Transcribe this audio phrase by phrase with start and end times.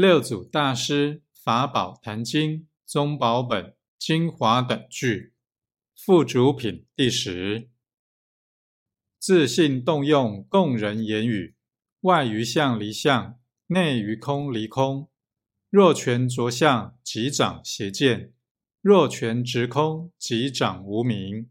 [0.00, 5.34] 六祖大师法宝坛经宗宝本精华等句
[5.94, 7.68] 附主品第十。
[9.18, 11.54] 自信动用供人言语，
[12.00, 15.10] 外于相离相，内于空离空。
[15.68, 18.32] 若全着相，即长邪见；
[18.80, 21.50] 若全执空，即长无名。